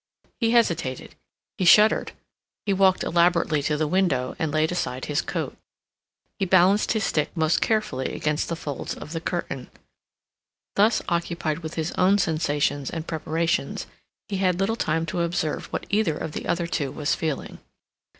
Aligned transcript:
He 0.39 0.49
hesitated; 0.49 1.13
he 1.59 1.65
shuddered; 1.65 2.13
he 2.65 2.73
walked 2.73 3.03
elaborately 3.03 3.61
to 3.61 3.77
the 3.77 3.85
window 3.85 4.35
and 4.39 4.51
laid 4.51 4.71
aside 4.71 5.05
his 5.05 5.21
coat. 5.21 5.55
He 6.39 6.45
balanced 6.45 6.93
his 6.93 7.03
stick 7.03 7.29
most 7.37 7.61
carefully 7.61 8.15
against 8.15 8.49
the 8.49 8.55
folds 8.55 8.95
of 8.95 9.11
the 9.11 9.21
curtain. 9.21 9.69
Thus 10.75 11.03
occupied 11.07 11.59
with 11.59 11.75
his 11.75 11.91
own 11.99 12.17
sensations 12.17 12.89
and 12.89 13.05
preparations, 13.05 13.85
he 14.27 14.37
had 14.37 14.59
little 14.59 14.75
time 14.75 15.05
to 15.05 15.21
observe 15.21 15.65
what 15.67 15.85
either 15.91 16.17
of 16.17 16.31
the 16.31 16.47
other 16.47 16.65
two 16.65 16.91
was 16.91 17.13
feeling. 17.13 17.59